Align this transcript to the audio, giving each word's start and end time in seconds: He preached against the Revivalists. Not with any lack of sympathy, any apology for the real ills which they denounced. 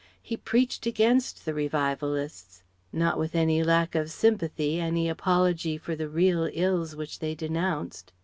He 0.23 0.35
preached 0.35 0.87
against 0.87 1.45
the 1.45 1.53
Revivalists. 1.53 2.63
Not 2.91 3.19
with 3.19 3.35
any 3.35 3.61
lack 3.63 3.93
of 3.93 4.09
sympathy, 4.09 4.79
any 4.79 5.07
apology 5.07 5.77
for 5.77 5.95
the 5.95 6.09
real 6.09 6.49
ills 6.53 6.95
which 6.95 7.19
they 7.19 7.35
denounced. 7.35 8.11